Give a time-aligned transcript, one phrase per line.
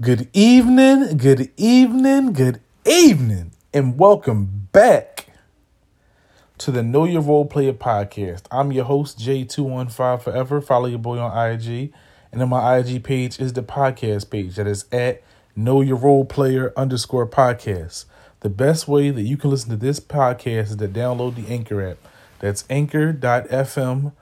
[0.00, 5.26] Good evening, good evening, good evening, and welcome back
[6.58, 8.42] to the Know Your Role Player podcast.
[8.52, 10.60] I'm your host, J215 Forever.
[10.60, 11.92] Follow your boy on IG.
[12.30, 15.20] And then my IG page is the podcast page that is at
[15.56, 18.04] Know Your Role Player underscore podcast.
[18.38, 21.82] The best way that you can listen to this podcast is to download the Anchor
[21.84, 21.98] app.
[22.38, 24.12] That's anchor.fm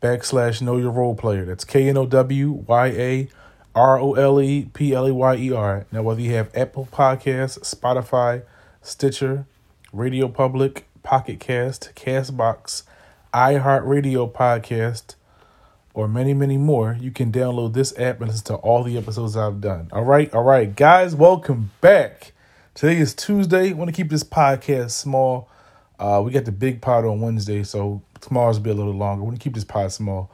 [0.00, 1.44] backslash Know Your Role Player.
[1.44, 3.28] That's K N O W Y A
[3.74, 5.86] R O L E P L E Y E R.
[5.90, 8.42] Now, whether you have Apple Podcasts, Spotify,
[8.82, 9.46] Stitcher,
[9.92, 12.84] Radio Public, Pocket Cast, Castbox,
[13.32, 15.16] iHeartRadio Podcast,
[15.92, 19.36] or many, many more, you can download this app and listen to all the episodes
[19.36, 19.88] I've done.
[19.92, 22.32] All right, all right, guys, welcome back.
[22.74, 23.70] Today is Tuesday.
[23.70, 25.48] I want to keep this podcast small.
[25.98, 29.22] Uh, we got the big pod on Wednesday, so tomorrow's be a little longer.
[29.22, 30.30] We want to keep this pod small.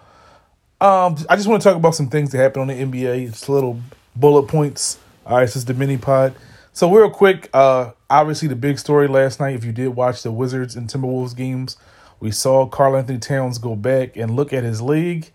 [0.81, 3.29] Um, I just want to talk about some things that happened on the NBA.
[3.29, 3.81] It's little
[4.17, 4.99] bullet points.
[5.27, 6.35] All right, this is the mini pod.
[6.73, 9.55] So real quick, uh, obviously the big story last night.
[9.55, 11.77] If you did watch the Wizards and Timberwolves games,
[12.19, 15.31] we saw Karl-Anthony Towns go back and look at his leg.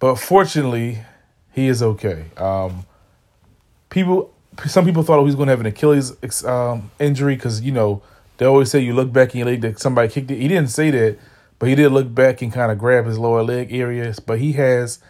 [0.00, 0.98] But fortunately,
[1.52, 2.26] he is okay.
[2.36, 2.86] Um,
[3.90, 4.32] people,
[4.66, 8.02] some people thought he was going to have an Achilles um, injury because you know
[8.38, 10.38] they always say you look back in your leg that somebody kicked it.
[10.38, 11.18] He didn't say that,
[11.58, 14.20] but he did look back and kind of grab his lower leg areas.
[14.20, 15.00] But he has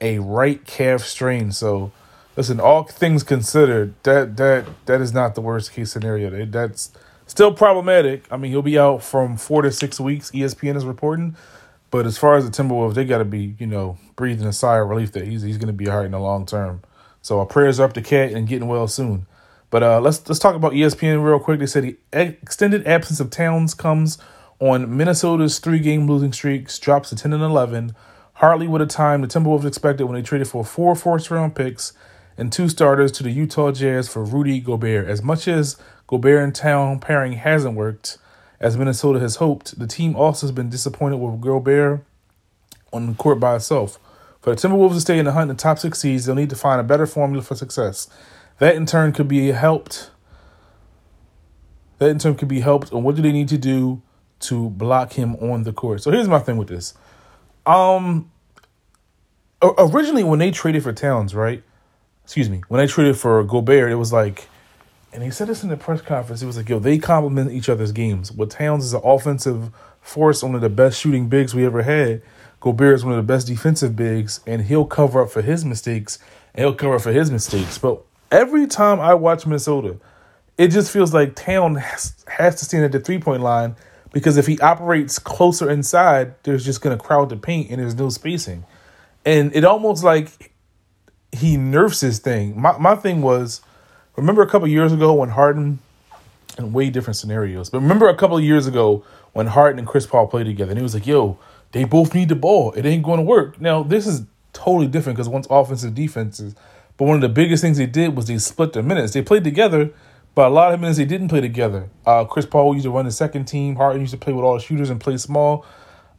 [0.00, 1.52] a right calf strain.
[1.52, 1.92] So
[2.36, 6.46] listen, all things considered, that that that is not the worst case scenario.
[6.46, 6.90] That's
[7.26, 8.24] still problematic.
[8.30, 10.30] I mean, he'll be out from four to six weeks.
[10.30, 11.36] ESPN is reporting.
[11.90, 14.78] But as far as the Timberwolves, they got to be, you know, breathing a sigh
[14.78, 16.82] of relief that he's he's going to be right in the long term.
[17.22, 19.26] So our prayers are up to KAT and getting well soon.
[19.70, 21.58] But uh, let's let's talk about ESPN real quick.
[21.60, 24.18] They said the extended absence of Towns comes
[24.60, 27.94] on Minnesota's three game losing streaks drops to 10 and 11,
[28.34, 31.94] hardly with a time the Timberwolves expected when they traded for four first round picks
[32.36, 35.08] and two starters to the Utah Jazz for Rudy Gobert.
[35.08, 38.18] As much as Gobert and Town pairing hasn't worked,
[38.60, 42.04] as Minnesota has hoped, the team also has been disappointed with Gobert
[42.92, 43.98] on the court by itself.
[44.42, 46.50] For the Timberwolves to stay in the hunt in the top six seeds, they'll need
[46.50, 48.08] to find a better formula for success.
[48.58, 50.10] That in turn could be helped.
[51.98, 52.92] That in turn could be helped.
[52.92, 54.02] And what do they need to do
[54.40, 56.02] to block him on the court.
[56.02, 56.94] So here's my thing with this.
[57.66, 58.30] Um
[59.62, 61.62] originally when they traded for Towns, right?
[62.24, 64.48] Excuse me, when they traded for Gobert, it was like
[65.12, 67.68] and he said this in the press conference, it was like, yo, they complement each
[67.68, 68.30] other's games.
[68.30, 69.70] What Towns is an offensive
[70.00, 72.22] force, one of the best shooting bigs we ever had.
[72.60, 76.18] Gobert is one of the best defensive bigs, and he'll cover up for his mistakes,
[76.54, 77.78] and he'll cover up for his mistakes.
[77.78, 79.96] But every time I watch Minnesota,
[80.58, 83.76] it just feels like Town has, has to stand at the three point line
[84.12, 87.94] because if he operates closer inside, there's just going to crowd the paint and there's
[87.94, 88.64] no spacing.
[89.24, 90.52] And it almost like
[91.32, 92.60] he nerfs his thing.
[92.60, 93.60] My my thing was,
[94.16, 95.78] remember a couple years ago when Harden,
[96.58, 100.26] and way different scenarios, but remember a couple years ago when Harden and Chris Paul
[100.26, 101.38] played together, and he was like, "Yo,
[101.72, 102.72] they both need the ball.
[102.72, 104.22] It ain't going to work." Now this is
[104.52, 106.54] totally different because one's offensive defenses,
[106.96, 109.12] but one of the biggest things they did was they split their minutes.
[109.12, 109.90] They played together,
[110.40, 111.90] but a lot of minutes they didn't play together.
[112.06, 113.76] Uh, Chris Paul used to run the second team.
[113.76, 115.66] Harden used to play with all the shooters and play small.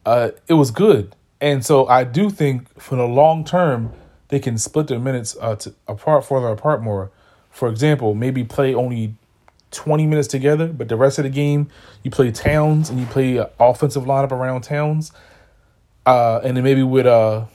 [0.05, 3.91] Uh, it was good, and so I do think for the long term
[4.27, 7.09] they can split their minutes uh, to, apart, further apart more.
[7.49, 9.15] For example, maybe play only
[9.71, 11.69] twenty minutes together, but the rest of the game
[12.03, 15.11] you play Towns and you play an offensive lineup around Towns,
[16.05, 17.45] uh, and then maybe with uh,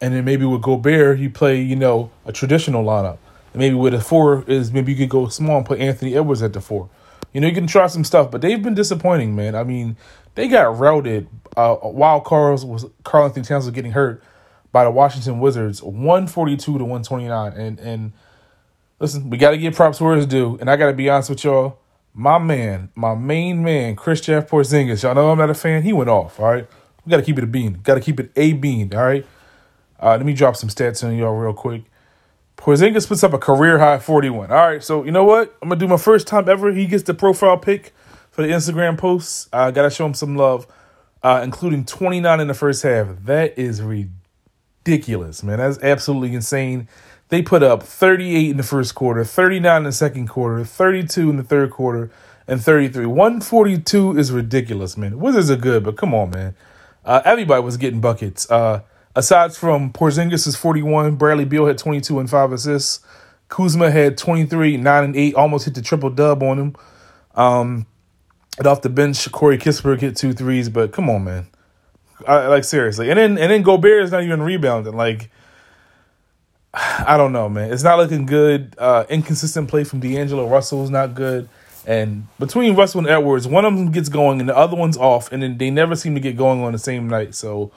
[0.00, 3.18] and then maybe with Gobert you play you know a traditional lineup
[3.56, 6.52] maybe with a four is maybe you could go small and put Anthony Edwards at
[6.52, 6.88] the four.
[7.32, 9.54] You know, you can try some stuff, but they've been disappointing, man.
[9.54, 9.96] I mean,
[10.34, 14.22] they got routed uh, while Carl's was Karl-Anthony Towns was getting hurt
[14.72, 17.52] by the Washington Wizards, one forty two to one twenty nine.
[17.52, 18.12] And and
[19.00, 20.56] listen, we got to give props where it's due.
[20.60, 21.78] And I got to be honest with y'all,
[22.14, 25.02] my man, my main man, Kristaps Porzingis.
[25.02, 25.82] Y'all know I'm not a fan.
[25.82, 26.40] He went off.
[26.40, 26.66] All right,
[27.04, 27.80] we got to keep it a bean.
[27.82, 28.94] Got to keep it a bean.
[28.94, 29.26] All right.
[29.98, 31.84] Uh, let me drop some stats on y'all real quick.
[32.56, 34.50] Porzingis puts up a career high 41.
[34.50, 35.56] All right, so you know what?
[35.62, 36.72] I'm gonna do my first time ever.
[36.72, 37.92] He gets the profile pic
[38.30, 39.48] for the Instagram posts.
[39.52, 40.66] I gotta show him some love,
[41.22, 43.08] uh, including 29 in the first half.
[43.24, 45.58] That is ridiculous, man.
[45.58, 46.88] That's absolutely insane.
[47.28, 51.36] They put up 38 in the first quarter, 39 in the second quarter, 32 in
[51.36, 52.10] the third quarter,
[52.48, 53.06] and 33.
[53.06, 55.18] 142 is ridiculous, man.
[55.18, 56.54] Wizards are good, but come on, man.
[57.04, 58.50] Uh, everybody was getting buckets.
[58.50, 58.82] Uh,
[59.16, 63.00] Aside from Porzingis is 41, Bradley Beal had 22 and 5 assists.
[63.48, 66.76] Kuzma had 23, 9 and 8, almost hit the triple dub on him.
[67.34, 67.86] Um,
[68.58, 71.46] and off the bench, Corey Kispert hit two threes, but come on, man.
[72.26, 73.10] I, like seriously.
[73.10, 74.96] And then and then Gobert is not even rebounding.
[74.96, 75.30] Like
[76.74, 77.72] I don't know, man.
[77.72, 78.74] It's not looking good.
[78.78, 81.48] Uh, inconsistent play from D'Angelo Russell is not good.
[81.86, 85.30] And between Russell and Edwards, one of them gets going and the other one's off,
[85.30, 87.34] and then they never seem to get going on the same night.
[87.34, 87.70] So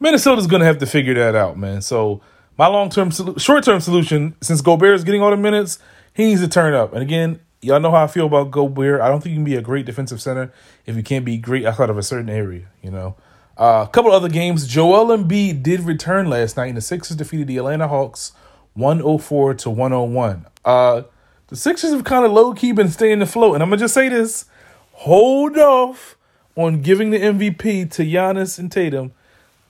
[0.00, 1.82] Minnesota's going to have to figure that out, man.
[1.82, 2.20] So
[2.56, 5.78] my long term, short term solution, since Gobert is getting all the minutes,
[6.14, 6.92] he needs to turn up.
[6.92, 9.00] And again, y'all know how I feel about Gobert.
[9.00, 10.52] I don't think you can be a great defensive center
[10.86, 13.16] if you can't be great outside of a certain area, you know.
[13.58, 14.66] Uh, a couple other games.
[14.66, 18.32] Joel Embiid did return last night, and the Sixers defeated the Atlanta Hawks
[18.72, 20.46] 104 to 101.
[20.64, 21.02] Uh,
[21.48, 24.08] the Sixers have kind of low key been staying afloat, and I'm gonna just say
[24.08, 24.46] this:
[24.92, 26.16] hold off
[26.56, 29.12] on giving the MVP to Giannis and Tatum.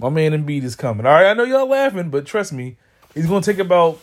[0.00, 1.04] My man Embiid is coming.
[1.04, 2.76] All right, I know y'all laughing, but trust me,
[3.14, 3.98] he's gonna take about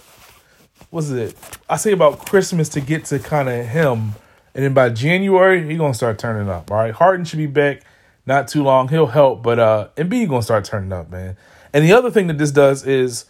[0.91, 1.35] what's it?
[1.67, 4.13] I say about Christmas to get to kind of him,
[4.53, 6.69] and then by January he's gonna start turning up.
[6.69, 7.81] All right, Harden should be back
[8.27, 8.89] not too long.
[8.89, 11.35] He'll help, but uh, Embiid gonna start turning up, man.
[11.73, 13.25] And the other thing that this does is,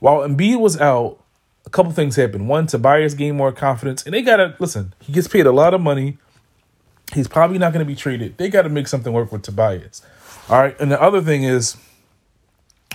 [0.00, 1.20] while Embiid was out,
[1.64, 2.48] a couple things happened.
[2.48, 4.94] One, Tobias gained more confidence, and they gotta listen.
[5.00, 6.18] He gets paid a lot of money.
[7.12, 8.38] He's probably not to be traded.
[8.38, 10.02] They got to make something work with Tobias.
[10.48, 11.76] All right, and the other thing is,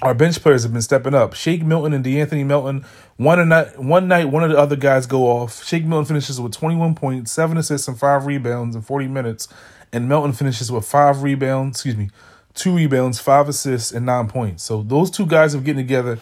[0.02, 1.34] our bench players have been stepping up.
[1.34, 2.86] Shake Milton and De'Anthony Melton.
[3.18, 5.64] One night, one night, one of the other guys go off.
[5.66, 9.50] Shake Milton finishes with 21 points, seven assists, and five rebounds in 40 minutes
[9.92, 12.10] and Melton finishes with five rebounds, excuse me,
[12.54, 14.64] two rebounds, five assists, and nine points.
[14.64, 16.20] So those two guys are getting together.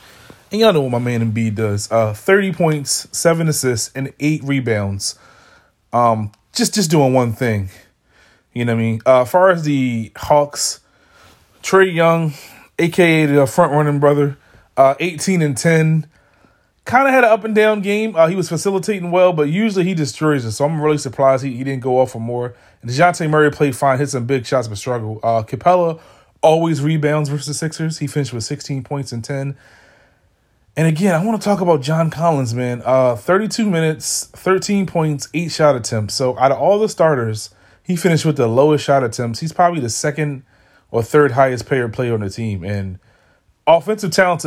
[0.52, 1.92] And y'all know what my man Embiid does.
[1.92, 5.20] Uh 30 points, seven assists, and eight rebounds.
[5.92, 7.70] Um, just just doing one thing.
[8.54, 9.02] You know what I mean?
[9.06, 10.80] Uh as far as the Hawks,
[11.68, 12.34] Trae Young,
[12.80, 14.38] aka the front running brother,
[14.78, 16.08] uh 18 and 10
[16.86, 18.16] kind of had an up and down game.
[18.16, 20.54] Uh, he was facilitating well, but usually he destroys it.
[20.54, 22.56] So I'm really surprised he, he didn't go off for more.
[22.82, 25.20] And Dejounte Murray played fine, hit some big shots, but struggled.
[25.22, 26.00] Uh, Capela
[26.42, 28.00] always rebounds versus Sixers.
[28.00, 29.58] He finished with 16 points and 10.
[30.78, 32.82] And again, I want to talk about John Collins, man.
[32.86, 36.14] Uh, 32 minutes, 13 points, eight shot attempts.
[36.14, 37.50] So out of all the starters,
[37.84, 39.42] he finished with the lowest shot attempts.
[39.42, 40.44] He's probably the second
[40.92, 42.64] or third highest paid player on the team.
[42.64, 43.00] And
[43.66, 44.44] offensive talent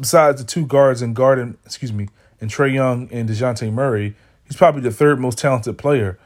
[0.00, 2.08] besides the two guards and Garden, excuse me,
[2.40, 4.14] and Trae Young and Dejounte Murray,
[4.44, 6.18] he's probably the third most talented player.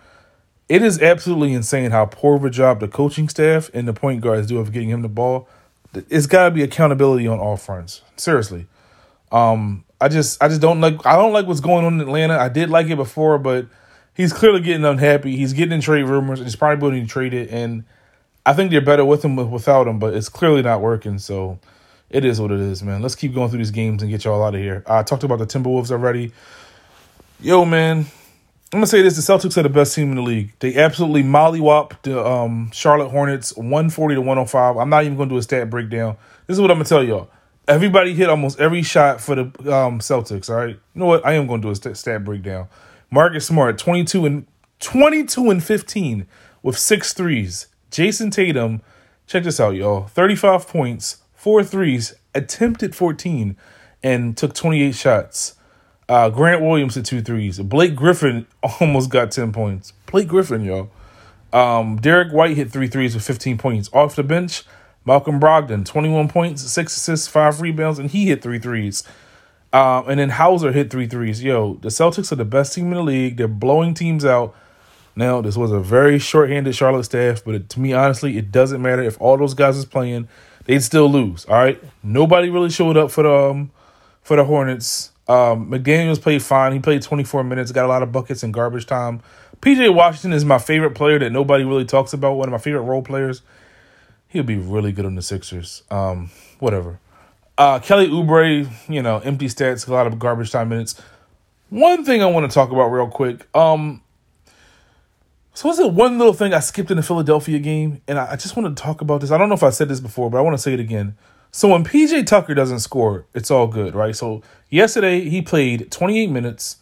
[0.68, 4.20] It is absolutely insane how poor of a job the coaching staff and the point
[4.20, 5.48] guards do of getting him the ball.
[6.10, 8.02] It's got to be accountability on all fronts.
[8.16, 8.66] Seriously,
[9.32, 12.38] um, I just I just don't like I don't like what's going on in Atlanta.
[12.38, 13.66] I did like it before, but
[14.14, 15.36] he's clearly getting unhappy.
[15.36, 16.40] He's getting in trade rumors.
[16.40, 17.84] He's probably going to trade it, and
[18.48, 19.98] I think they're better with him without him.
[19.98, 21.18] But it's clearly not working.
[21.18, 21.58] So
[22.08, 23.02] it is what it is, man.
[23.02, 24.82] Let's keep going through these games and get y'all out of here.
[24.86, 26.32] I talked about the Timberwolves already.
[27.40, 28.06] Yo, man, I'm
[28.78, 30.54] gonna say this: the Celtics are the best team in the league.
[30.60, 34.78] They absolutely mollywopped the um, Charlotte Hornets 140 to 105.
[34.78, 36.16] I'm not even gonna do a stat breakdown.
[36.46, 37.28] This is what I'm gonna tell y'all.
[37.68, 40.48] Everybody hit almost every shot for the um, Celtics.
[40.48, 41.24] All right, you know what?
[41.26, 42.66] I am gonna do a stat, stat breakdown.
[43.10, 44.46] Marcus Smart 22 and
[44.80, 46.26] 22 and 15
[46.62, 47.66] with six threes.
[47.90, 48.82] Jayson Tatum,
[49.26, 50.06] check this out, y'all.
[50.06, 53.56] 35 points, four threes, attempted 14,
[54.02, 55.55] and took 28 shots.
[56.08, 57.58] Uh, Grant Williams hit two threes.
[57.58, 58.46] Blake Griffin
[58.81, 59.93] almost got 10 points.
[60.06, 60.90] Blake Griffin, y'all.
[61.52, 63.90] Um, Derrick White hit three threes with 15 points.
[63.93, 64.64] Off the bench,
[65.05, 69.02] Malcolm Brogdon, 21 points, six assists, five rebounds, and he hit three threes.
[69.73, 71.43] Um, and then Hauser hit three threes.
[71.43, 73.37] Yo, the Celtics are the best team in the league.
[73.37, 74.54] They're blowing teams out.
[75.18, 78.80] Now, this was a very short-handed Charlotte staff, but it, to me, honestly, it doesn't
[78.80, 80.28] matter if all those guys is playing
[80.68, 81.44] they'd still lose.
[81.46, 83.72] All right, nobody really showed up for the um,
[84.22, 85.10] for the Hornets.
[85.26, 86.72] Um, McDaniels played fine.
[86.72, 89.20] He played 24 minutes, got a lot of buckets and garbage time.
[89.60, 92.34] PJ Washington is my favorite player that nobody really talks about.
[92.34, 93.42] One of my favorite role players.
[94.28, 95.82] He'll be really good on the Sixers.
[95.90, 97.00] Um, whatever.
[97.56, 101.00] Uh, Kelly Oubre, you know, empty stats, a lot of garbage time minutes.
[101.70, 103.54] One thing I want to talk about real quick.
[103.56, 104.02] Um,
[105.58, 108.00] so what's the one little thing I skipped in the Philadelphia game?
[108.06, 109.32] And I, just want to talk about this.
[109.32, 111.16] I don't know if I said this before, but I want to say it again.
[111.50, 114.14] So when PJ Tucker doesn't score, it's all good, right?
[114.14, 116.76] So yesterday he played 28 minutes,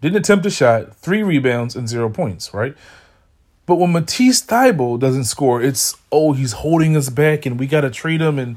[0.00, 2.74] didn't attempt a shot, three rebounds, and zero points, right?
[3.66, 7.82] But when Matisse Thybulle doesn't score, it's oh he's holding us back and we got
[7.82, 8.56] to trade him and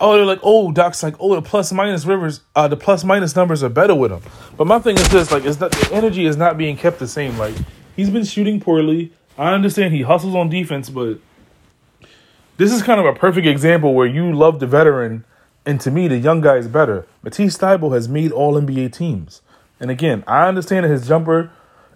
[0.00, 3.36] oh they're like oh Doc's like oh the plus minus rivers uh the plus minus
[3.36, 4.22] numbers are better with him.
[4.56, 7.06] But my thing is this like is that the energy is not being kept the
[7.06, 7.38] same.
[7.38, 7.54] Like
[7.98, 9.12] He's been shooting poorly.
[9.36, 11.18] I understand he hustles on defense, but
[12.56, 15.24] this is kind of a perfect example where you love the veteran,
[15.66, 17.08] and to me, the young guy is better.
[17.24, 19.42] Matisse Thybulle has made all NBA teams.
[19.80, 21.50] And again, I understand that his jumper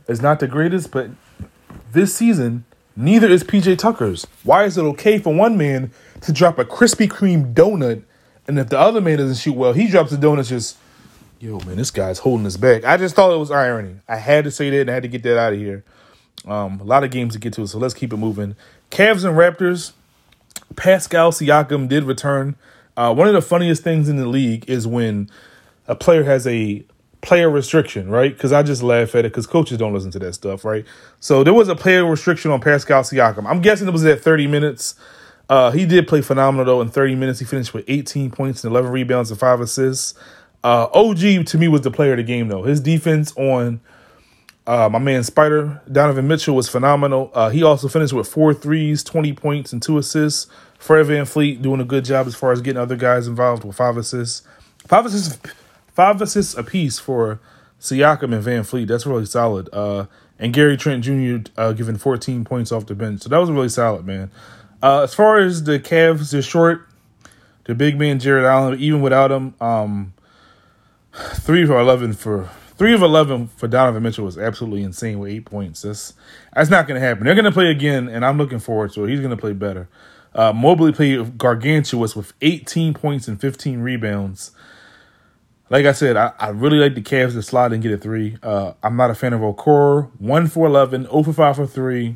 [0.09, 1.11] is not the greatest, but
[1.93, 2.65] this season,
[2.97, 4.27] neither is PJ Tucker's.
[4.43, 5.93] Why is it okay for one man
[6.23, 8.03] to drop a Krispy Kreme donut,
[8.49, 10.79] and if the other man doesn't shoot well, he drops the donut just
[11.43, 12.85] Yo, man, this guy's holding us back.
[12.85, 13.97] I just thought it was irony.
[14.07, 15.85] I had to say that and I had to get that out of here.
[16.47, 18.55] Um, a lot of games to get to, so let's keep it moving.
[18.93, 19.91] Cavs and Raptors.
[20.77, 22.55] Pascal Siakam did return.
[22.97, 25.29] Uh, one of the funniest things in the league is when
[25.89, 26.85] a player has a
[27.23, 28.33] player restriction, right?
[28.33, 30.85] Because I just laugh at it because coaches don't listen to that stuff, right?
[31.19, 33.47] So there was a player restriction on Pascal Siakam.
[33.49, 34.95] I'm guessing it was at 30 minutes.
[35.49, 36.81] Uh, he did play phenomenal though.
[36.83, 40.15] In 30 minutes, he finished with 18 points and 11 rebounds and five assists.
[40.65, 42.63] Uh, OG to me was the player of the game though.
[42.63, 43.81] His defense on
[44.67, 47.31] uh, my man Spider Donovan Mitchell was phenomenal.
[47.35, 50.47] Uh, he also finished with four threes, 20 points, and two assists.
[50.79, 53.97] Fred VanVleet doing a good job as far as getting other guys involved with five
[53.97, 54.43] assists.
[54.87, 55.39] Five assists
[55.93, 57.41] five assists apiece for
[57.81, 58.87] Siakam and VanVleet.
[58.89, 59.69] That's really solid.
[59.73, 60.07] Uh,
[60.39, 61.51] and Gary Trent Jr.
[61.57, 63.23] Uh, giving 14 points off the bench.
[63.23, 64.31] So that was really solid, man.
[64.83, 66.89] Uh, as far as the Cavs, they're short.
[67.65, 70.15] The big man Jarrett Allen, even without him, um,
[71.13, 75.45] three for 11 for three of 11 for Donovan Mitchell was absolutely insane with eight
[75.45, 75.83] points.
[75.83, 76.15] That's
[76.55, 77.25] that's not going to happen.
[77.25, 79.11] They're going to play again, and I'm looking forward to it.
[79.11, 79.89] He's going to play better.
[80.35, 84.53] Uh, Mobley played gargantuous with 18 points and 15 rebounds
[85.73, 88.37] like I said, I, I really like the Cavs to slide and get a three.
[88.43, 90.11] Uh, I'm not a fan of Okoro.
[90.21, 92.15] 1 for 11, 0 for 5 for 3.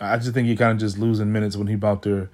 [0.00, 2.30] I just think he kind of just losing minutes when he about there.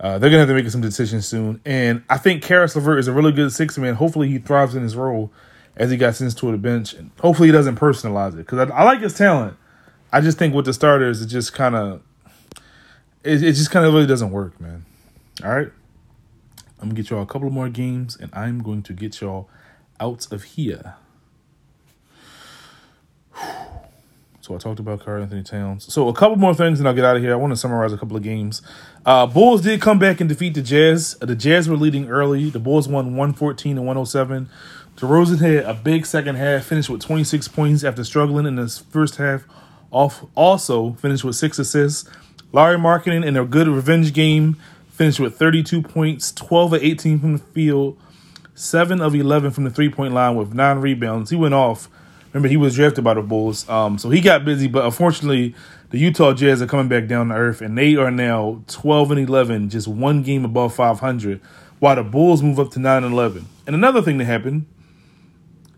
[0.00, 1.60] Uh, they're to have to make some decisions soon.
[1.64, 3.94] And I think Caris LeVert is a really good six man.
[3.94, 5.32] Hopefully he thrives in his role
[5.76, 6.94] as he got sent to the bench.
[6.94, 9.56] And hopefully he doesn't personalize it because I, I, like his talent.
[10.12, 12.02] I just think with the starters, it just kind of,
[13.24, 14.84] it, it just kind of really doesn't work, man.
[15.42, 15.70] All right.
[16.80, 19.48] I'm to get y'all a couple more games and I'm going to get y'all
[19.98, 20.94] out of here.
[24.48, 25.92] So I talked about Karl-Anthony Towns.
[25.92, 27.32] So a couple more things, and I'll get out of here.
[27.32, 28.62] I want to summarize a couple of games.
[29.04, 31.18] Uh, Bulls did come back and defeat the Jazz.
[31.20, 32.48] The Jazz were leading early.
[32.48, 34.48] The Bulls won 114 to 107.
[34.96, 39.16] DeRozan had a big second half, finished with 26 points after struggling in the first
[39.16, 39.44] half.
[39.90, 42.08] Off also finished with six assists.
[42.50, 44.56] Lauri Markkanen in a good revenge game
[44.88, 48.00] finished with 32 points, 12 of 18 from the field,
[48.54, 51.28] seven of 11 from the three point line with nine rebounds.
[51.28, 51.90] He went off.
[52.32, 53.68] Remember, he was drafted by the Bulls.
[53.68, 55.54] Um, so he got busy, but unfortunately,
[55.90, 59.28] the Utah Jazz are coming back down to earth, and they are now 12 and
[59.28, 61.40] 11, just one game above 500,
[61.78, 63.46] while the Bulls move up to 9 and 11.
[63.66, 64.66] And another thing that happened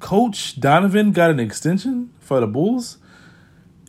[0.01, 2.99] Coach Donovan got an extension for the Bulls.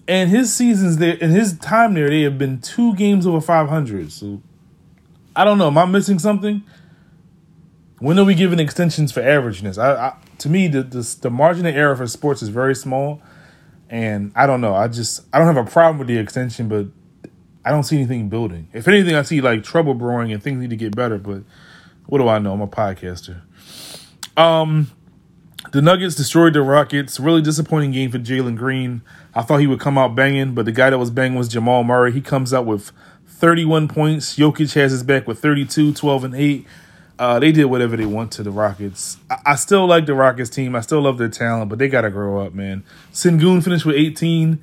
[0.07, 4.11] And his seasons there, in his time there, they have been two games over 500.
[4.11, 4.41] So
[5.35, 5.67] I don't know.
[5.67, 6.63] Am I missing something?
[7.99, 9.77] When are we giving extensions for averageness?
[9.77, 13.21] I, I to me the, the the margin of error for sports is very small,
[13.89, 14.75] and I don't know.
[14.75, 16.87] I just I don't have a problem with the extension, but
[17.63, 18.67] I don't see anything building.
[18.73, 21.17] If anything, I see like trouble brewing and things need to get better.
[21.17, 21.43] But
[22.07, 22.53] what do I know?
[22.53, 23.41] I'm a podcaster.
[24.35, 24.91] Um,
[25.71, 27.19] the Nuggets destroyed the Rockets.
[27.19, 29.03] Really disappointing game for Jalen Green.
[29.35, 31.83] I thought he would come out banging, but the guy that was banging was Jamal
[31.83, 32.11] Murray.
[32.11, 32.91] He comes out with
[33.27, 34.37] 31 points.
[34.37, 36.67] Jokic has his back with 32, 12, and 8.
[37.21, 39.17] Uh, they did whatever they want to the Rockets.
[39.29, 40.75] I, I, still like the Rockets team.
[40.75, 42.83] I still love their talent, but they got to grow up, man.
[43.13, 44.59] Sengun finished with 18.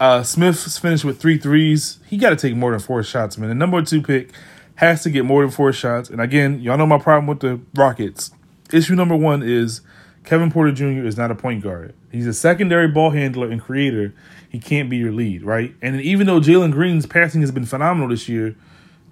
[0.00, 1.98] Uh, Smith finished with three threes.
[2.06, 3.50] He got to take more than four shots, man.
[3.50, 4.32] The number two pick
[4.76, 6.08] has to get more than four shots.
[6.08, 8.30] And again, y'all know my problem with the Rockets.
[8.72, 9.82] Issue number one is
[10.24, 11.04] Kevin Porter Jr.
[11.06, 11.94] is not a point guard.
[12.10, 14.14] He's a secondary ball handler and creator.
[14.48, 15.74] He can't be your lead, right?
[15.82, 18.56] And even though Jalen Green's passing has been phenomenal this year,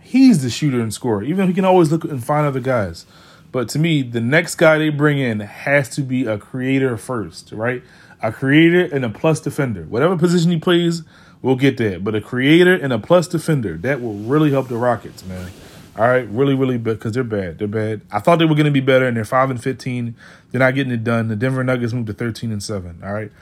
[0.06, 3.06] he's the shooter and scorer, even though he can always look and find other guys.
[3.52, 7.52] But to me, the next guy they bring in has to be a creator first,
[7.52, 7.82] right?
[8.22, 9.84] A creator and a plus defender.
[9.84, 11.02] Whatever position he plays,
[11.42, 12.04] we'll get that.
[12.04, 15.50] But a creator and a plus defender, that will really help the Rockets, man.
[15.98, 17.58] All right, really, really because they're bad.
[17.58, 18.02] They're bad.
[18.12, 20.14] I thought they were going to be better, and they're five and fifteen.
[20.50, 21.28] They're not getting it done.
[21.28, 23.00] The Denver Nuggets moved to thirteen and seven.
[23.02, 23.32] All right,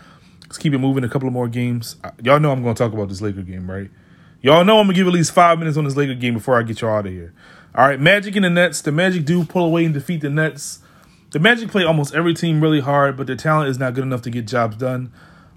[0.43, 1.03] let's keep it moving.
[1.03, 1.97] A couple of more games.
[2.23, 3.91] Y'all know I'm going to talk about this Laker game, right?
[4.45, 6.65] Y'all know I'm gonna give at least five minutes on this Laker game before I
[6.65, 7.33] get y'all out of here.
[7.75, 8.83] All right, Magic and the Nets.
[8.83, 10.81] The Magic do pull away and defeat the Nets.
[11.31, 14.21] The Magic play almost every team really hard, but their talent is not good enough
[14.21, 15.11] to get jobs done.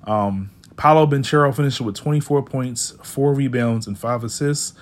[0.06, 4.74] Um, Paolo Banchero finished with 24 points, four rebounds, and five assists.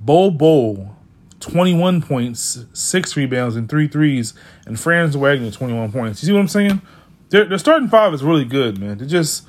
[0.00, 0.96] Bol Bol,
[1.40, 4.32] 21 points, six rebounds, and three threes.
[4.64, 6.22] And Franz Wagner, 21 points.
[6.22, 6.80] You see what I'm saying?
[7.28, 8.96] Their, their starting five is really good, man.
[8.96, 9.46] They're just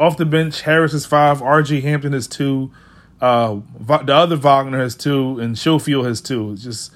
[0.00, 0.62] off the bench.
[0.62, 2.72] Harris is five, RJ Hampton is two.
[3.22, 6.52] Uh, the other Wagner has two, and Schofield has two.
[6.52, 6.92] It's just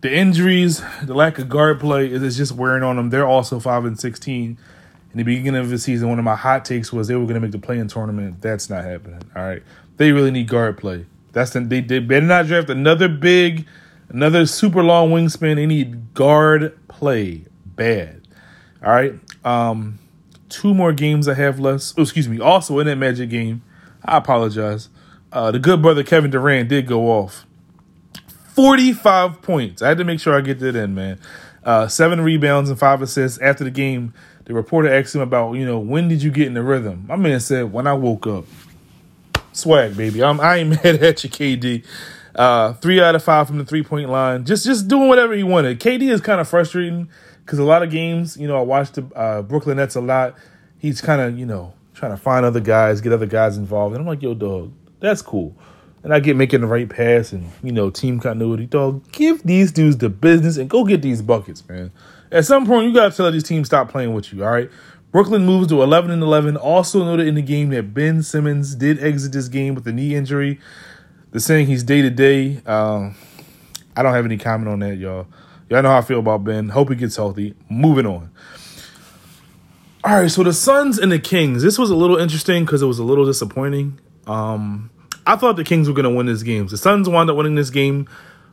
[0.00, 3.10] the injuries, the lack of guard play is just wearing on them.
[3.10, 4.58] They're also five and sixteen.
[5.12, 7.34] In the beginning of the season, one of my hot takes was they were going
[7.34, 8.40] to make the play-in tournament.
[8.40, 9.20] That's not happening.
[9.36, 9.62] All right,
[9.98, 11.06] they really need guard play.
[11.32, 13.66] That's the, they, they better not draft another big,
[14.08, 15.56] another super long wingspan.
[15.56, 18.26] They need guard play bad.
[18.82, 19.14] All right.
[19.44, 19.98] Um,
[20.48, 21.94] two more games I have left.
[21.98, 22.40] Oh, excuse me.
[22.40, 23.62] Also in that Magic game,
[24.04, 24.88] I apologize.
[25.32, 27.44] Uh, the good brother Kevin Durant did go off.
[28.54, 29.82] 45 points.
[29.82, 31.20] I had to make sure I get that in, man.
[31.62, 33.38] Uh, seven rebounds and five assists.
[33.38, 34.14] After the game,
[34.46, 37.04] the reporter asked him about, you know, when did you get in the rhythm?
[37.06, 38.46] My man said, when I woke up.
[39.52, 40.22] Swag, baby.
[40.22, 41.84] I'm, I ain't mad at you, KD.
[42.34, 44.44] Uh, three out of five from the three point line.
[44.44, 45.80] Just just doing whatever he wanted.
[45.80, 47.08] KD is kind of frustrating
[47.44, 50.36] because a lot of games, you know, I watched the uh, Brooklyn Nets a lot.
[50.78, 53.94] He's kind of, you know, trying to find other guys, get other guys involved.
[53.96, 55.56] And I'm like, yo, dog, that's cool.
[56.02, 58.66] And I get making the right pass and, you know, team continuity.
[58.66, 61.90] Dog, give these dudes the business and go get these buckets, man.
[62.30, 64.70] At some point, you got to tell these teams stop playing with you, all right?
[65.10, 66.56] Brooklyn moves to 11 and 11.
[66.56, 70.14] Also noted in the game that Ben Simmons did exit this game with a knee
[70.14, 70.60] injury.
[71.30, 72.60] They're saying he's day to day.
[72.66, 73.16] Um,
[73.96, 75.26] I don't have any comment on that, y'all.
[75.68, 76.68] Y'all know how I feel about Ben.
[76.68, 77.54] Hope he gets healthy.
[77.68, 78.30] Moving on.
[80.04, 81.62] All right, so the Suns and the Kings.
[81.62, 83.98] This was a little interesting because it was a little disappointing.
[84.28, 84.90] Um,
[85.26, 86.66] I thought the Kings were going to win this game.
[86.66, 88.08] The Suns wound up winning this game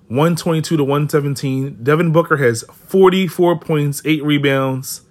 [0.08, 1.84] 122 to 117.
[1.84, 5.02] Devin Booker has 44 points, 8 rebounds.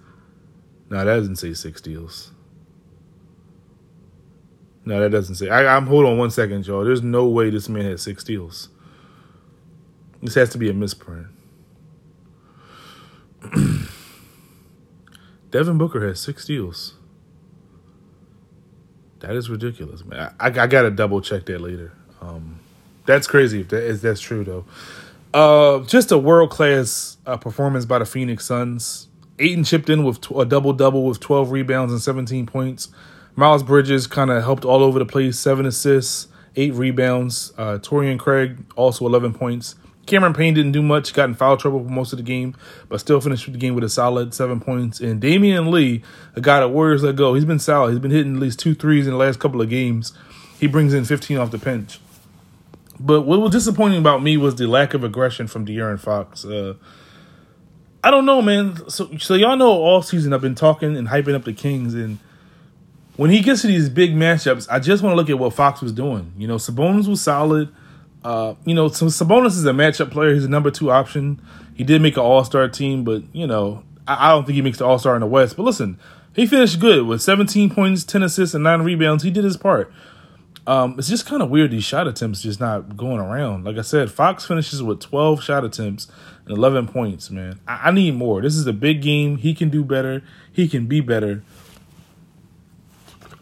[0.89, 2.31] No, that doesn't say 6 steals.
[4.85, 5.49] No, that doesn't say.
[5.49, 6.85] I, am hold on one second, y'all.
[6.85, 8.69] There's no way this man had 6 steals.
[10.21, 11.27] This has to be a misprint.
[15.51, 16.93] Devin Booker has 6 steals.
[19.19, 20.33] That is ridiculous, man.
[20.39, 21.91] I, I, I gotta double check that later.
[22.21, 22.59] Um,
[23.05, 24.65] that's crazy if that is that's true though.
[25.33, 29.07] Uh, just a world class uh, performance by the Phoenix Suns.
[29.37, 32.87] Ayton chipped in with a double double with 12 rebounds and 17 points.
[33.35, 37.51] Miles Bridges kind of helped all over the place, seven assists, eight rebounds.
[37.57, 39.75] Uh, Torrey Craig also 11 points.
[40.05, 42.55] Cameron Payne didn't do much, got in foul trouble for most of the game,
[42.89, 44.99] but still finished the game with a solid seven points.
[44.99, 46.03] And Damion Lee,
[46.35, 47.91] a guy that Warriors let go, he's been solid.
[47.91, 50.13] He's been hitting at least two threes in the last couple of games.
[50.59, 51.99] He brings in 15 off the bench.
[52.99, 56.45] But what was disappointing about me was the lack of aggression from De'Aaron Fox.
[56.45, 56.75] Uh,
[58.03, 58.89] I don't know, man.
[58.89, 62.19] So, so y'all know all season I've been talking and hyping up the Kings, and
[63.17, 65.81] when he gets to these big matchups, I just want to look at what Fox
[65.81, 66.33] was doing.
[66.37, 67.73] You know, Sabonis was solid.
[68.25, 70.33] Uh, you know, so Sabonis is a matchup player.
[70.33, 71.39] He's a number two option.
[71.75, 74.63] He did make an All Star team, but you know, I, I don't think he
[74.63, 75.55] makes the All Star in the West.
[75.55, 75.99] But listen,
[76.35, 79.23] he finished good with 17 points, 10 assists, and nine rebounds.
[79.23, 79.93] He did his part.
[80.65, 83.63] Um, it's just kind of weird these shot attempts just not going around.
[83.63, 86.07] Like I said, Fox finishes with 12 shot attempts
[86.47, 87.29] and 11 points.
[87.29, 88.41] Man, I, I need more.
[88.41, 89.37] This is a big game.
[89.37, 90.23] He can do better.
[90.51, 91.43] He can be better.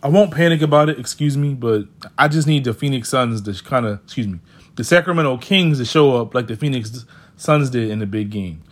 [0.03, 1.85] I won't panic about it, excuse me, but
[2.17, 4.39] I just need the Phoenix Suns to kind of, excuse me,
[4.75, 7.05] the Sacramento Kings to show up like the Phoenix
[7.35, 8.63] Suns did in the big game.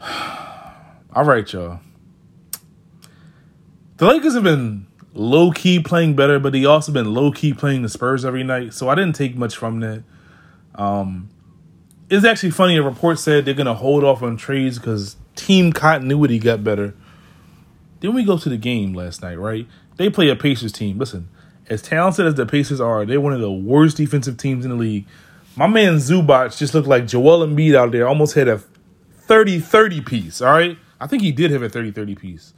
[0.00, 1.80] All right, y'all.
[3.96, 7.82] The Lakers have been low key playing better, but they also been low key playing
[7.82, 8.74] the Spurs every night.
[8.74, 10.02] So I didn't take much from that.
[10.74, 11.30] Um,
[12.10, 12.76] it's actually funny.
[12.76, 16.94] A report said they're gonna hold off on trades because team continuity got better.
[18.00, 19.66] Then we go to the game last night, right?
[19.96, 20.98] They play a Pacers team.
[20.98, 21.28] Listen,
[21.68, 24.76] as talented as the Pacers are, they're one of the worst defensive teams in the
[24.76, 25.06] league.
[25.56, 30.00] My man Zubac just looked like Joel Embiid out there, almost had a 30 30
[30.02, 30.76] piece, all right?
[31.00, 32.54] I think he did have a 30 30 piece.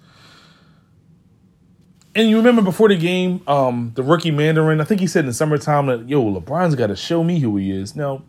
[2.14, 5.26] And you remember before the game, um, the rookie Mathurin, I think he said in
[5.26, 7.94] the summertime that, yo, LeBron's got to show me who he is.
[7.94, 8.22] Now,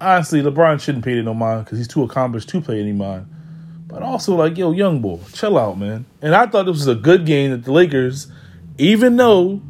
[0.00, 3.26] honestly, LeBron shouldn't pay it no mind because he's too accomplished to play any mind.
[3.88, 6.06] But also, like, yo, young boy, chill out, man.
[6.22, 8.28] And I thought this was a good game that the Lakers,
[8.78, 9.60] even though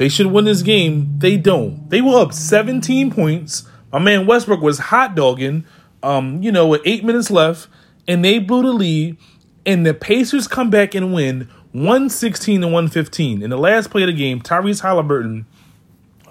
[0.00, 1.12] they should win this game.
[1.18, 1.90] They don't.
[1.90, 3.64] They were up 17 points.
[3.92, 5.66] My man Westbrook was hot dogging,
[6.02, 7.68] um, you know, with eight minutes left,
[8.08, 9.18] and they blew the lead.
[9.66, 13.42] And the Pacers come back and win 116 to 115.
[13.42, 15.44] In the last play of the game, Tyrese Halliburton,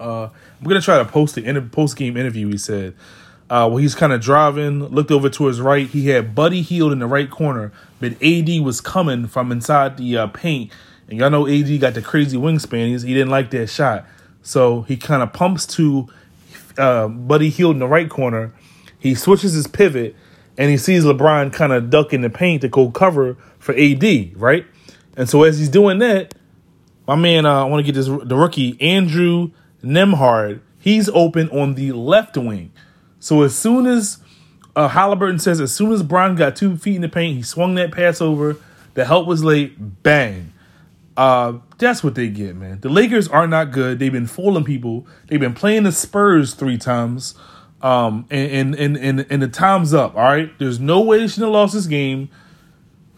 [0.00, 2.48] uh, I'm gonna try to post the inter- post game interview.
[2.48, 2.94] He said,
[3.50, 5.86] uh, well, he's kind of driving, looked over to his right.
[5.86, 10.16] He had Buddy Hield in the right corner, but AD was coming from inside the
[10.16, 10.72] uh, paint
[11.10, 12.88] and y'all know AD got the crazy wingspan.
[12.88, 14.06] He's, he didn't like that shot.
[14.42, 16.08] So he kind of pumps to
[16.78, 18.54] uh, Buddy Hield in the right corner.
[18.98, 20.14] He switches his pivot
[20.56, 24.36] and he sees LeBron kind of duck in the paint to go cover for AD,
[24.36, 24.64] right?
[25.16, 26.34] And so as he's doing that,
[27.06, 29.50] my man, uh, I want to get this the rookie Andrew
[29.82, 30.60] Nembhard.
[30.78, 32.72] He's open on the left wing.
[33.18, 34.18] So as soon as
[34.76, 37.74] uh, Halliburton says, as soon as Bron got two feet in the paint, he swung
[37.74, 38.56] that pass over.
[38.94, 40.02] The help was late.
[40.02, 40.49] Bang.
[41.20, 42.80] Uh, that's what they get, man.
[42.80, 43.98] The Lakers are not good.
[43.98, 45.06] They've been fooling people.
[45.26, 47.34] They've been playing the Spurs three times.
[47.82, 50.50] Um, and, and, and, and, the time's up, all right?
[50.58, 52.30] There's no way they should have lost this game.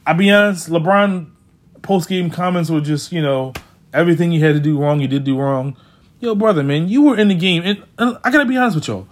[0.05, 1.31] I'll be honest, LeBron
[1.83, 3.53] post game comments were just, you know,
[3.93, 5.77] everything you had to do wrong, you did do wrong.
[6.19, 8.89] Yo, brother, man, you were in the game, and, and I gotta be honest with
[8.89, 9.07] y'all.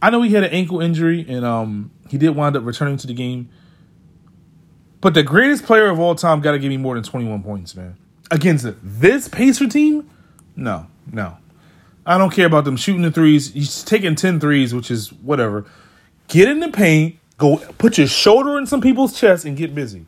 [0.00, 3.08] I know he had an ankle injury, and um, he did wind up returning to
[3.08, 3.48] the game.
[5.00, 7.74] But the greatest player of all time got to give me more than 21 points,
[7.74, 7.96] man.
[8.30, 10.08] Against this Pacer team?
[10.54, 11.36] No, no.
[12.04, 13.52] I don't care about them shooting the threes.
[13.52, 15.66] He's taking 10 threes, which is whatever.
[16.28, 20.06] Get in the paint, go put your shoulder in some people's chest and get busy.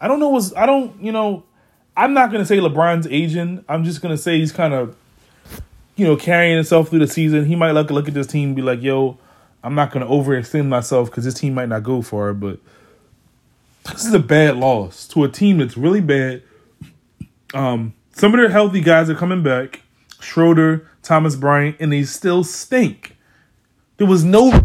[0.00, 1.44] I don't know what's I don't, you know,
[1.96, 3.64] I'm not gonna say LeBron's aging.
[3.68, 4.96] I'm just gonna say he's kind of,
[5.96, 7.44] you know, carrying himself through the season.
[7.46, 9.18] He might look look at this team be like, yo,
[9.62, 12.60] I'm not gonna overextend myself because this team might not go far, but
[13.84, 16.42] this is a bad loss to a team that's really bad.
[17.54, 19.82] Um, some of their healthy guys are coming back.
[20.20, 23.16] Schroeder, Thomas Bryant, and they still stink.
[23.96, 24.60] There was no.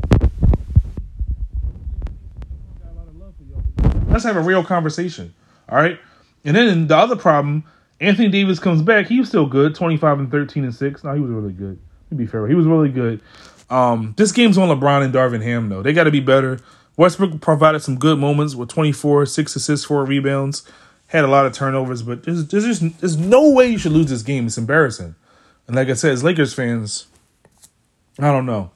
[4.07, 5.33] Let's have a real conversation.
[5.69, 5.99] All right.
[6.45, 7.63] And then the other problem,
[7.99, 9.07] Anthony Davis comes back.
[9.07, 11.03] He was still good, 25 and 13 and 6.
[11.03, 11.79] No, he was really good.
[12.09, 13.21] To be fair, he was really good.
[13.69, 15.81] Um, this game's on LeBron and Darvin Ham, though.
[15.81, 16.59] They got to be better.
[16.95, 20.63] Westbrook provided some good moments with 24, 6 assists, 4 rebounds.
[21.13, 24.07] Had a lot of turnovers, but there's, there's just there's no way you should lose
[24.07, 24.47] this game.
[24.47, 25.15] It's embarrassing.
[25.67, 27.07] And like I said, as Lakers fans,
[28.19, 28.71] I don't know.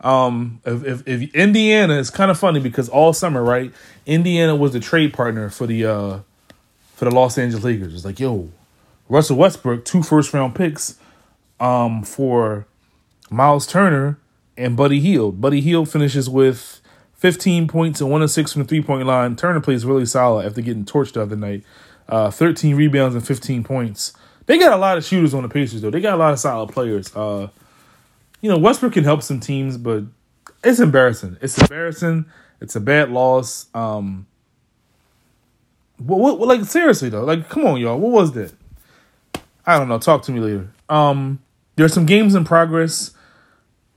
[0.00, 3.70] Um, if, if, if Indiana is kind of funny because all summer, right?
[4.06, 6.18] Indiana was the trade partner for the uh
[6.94, 7.94] for the Los Angeles Lakers.
[7.94, 8.50] It's like, yo,
[9.08, 10.98] Russell Westbrook, two first round picks,
[11.60, 12.66] um, for
[13.30, 14.18] Miles Turner
[14.56, 15.40] and Buddy Hield.
[15.40, 16.80] Buddy Hield finishes with
[17.18, 19.36] 15 points and one of six from the three point line.
[19.36, 21.64] Turner plays really solid after getting torched the other night.
[22.08, 24.14] Uh, 13 rebounds and 15 points.
[24.46, 25.90] They got a lot of shooters on the Pacers though.
[25.90, 27.14] They got a lot of solid players.
[27.14, 27.48] Uh,
[28.40, 30.04] you know, Westbrook can help some teams, but
[30.64, 31.36] it's embarrassing.
[31.42, 32.24] It's embarrassing.
[32.60, 33.66] It's a bad loss.
[33.74, 34.26] Um,
[35.98, 37.98] what, what, like seriously though, like come on, y'all.
[37.98, 38.54] What was that?
[39.66, 39.98] I don't know.
[39.98, 40.70] Talk to me later.
[40.88, 41.40] Um,
[41.76, 43.10] there's some games in progress.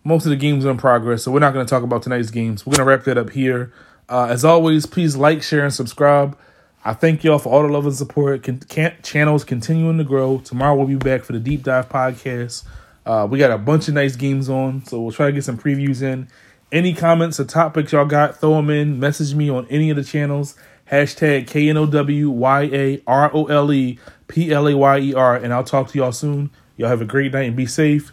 [0.03, 2.31] Most of the games are in progress, so we're not going to talk about tonight's
[2.31, 2.65] games.
[2.65, 3.71] We're going to wrap that up here.
[4.09, 6.37] Uh, as always, please like, share, and subscribe.
[6.83, 8.41] I thank y'all for all the love and support.
[8.41, 10.39] Can, can't, channels continuing to grow.
[10.39, 12.63] Tomorrow we'll be back for the deep dive podcast.
[13.05, 15.57] Uh, we got a bunch of nice games on, so we'll try to get some
[15.57, 16.27] previews in.
[16.71, 18.99] Any comments or topics y'all got, throw them in.
[18.99, 20.55] Message me on any of the channels.
[20.91, 24.99] Hashtag K N O W Y A R O L E P L A Y
[24.99, 25.35] E R.
[25.35, 26.49] And I'll talk to y'all soon.
[26.77, 28.11] Y'all have a great night and be safe.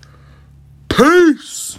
[0.98, 1.78] Peace.